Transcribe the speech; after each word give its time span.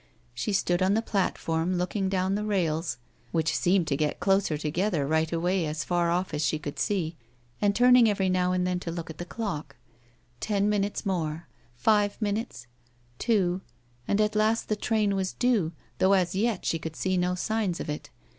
She 0.33 0.51
stood 0.51 0.81
on 0.81 0.95
the 0.95 1.03
platform 1.03 1.77
looking 1.77 2.09
down 2.09 2.33
the 2.33 2.43
rails 2.43 2.97
(which 3.31 3.55
seemed 3.55 3.85
to 3.89 3.95
get 3.95 4.19
closer 4.19 4.57
together 4.57 5.05
right 5.05 5.31
away 5.31 5.67
as 5.67 5.83
far 5.83 6.09
off 6.09 6.33
as 6.33 6.43
she 6.43 6.57
could 6.57 6.79
see), 6.79 7.17
and 7.61 7.75
turning 7.75 8.09
every 8.09 8.27
now 8.27 8.51
and 8.51 8.65
then 8.65 8.79
to 8.79 8.89
look 8.91 9.11
at 9.11 9.19
the 9.19 9.25
clock. 9.25 9.75
Ten 10.39 10.67
minutes 10.67 11.05
more— 11.05 11.47
five 11.87 12.19
minutes— 12.19 12.65
two— 13.29 13.61
and 14.07 14.19
at 14.19 14.35
last 14.35 14.69
the 14.69 14.75
train 14.75 15.15
was 15.15 15.33
due, 15.33 15.71
though 15.99 16.13
as 16.13 16.33
yet 16.33 16.65
she 16.65 16.79
could 16.79 16.95
see 16.95 17.15
no 17.15 17.35
signs 17.35 17.79
of 17.79 17.87
it. 17.87 18.09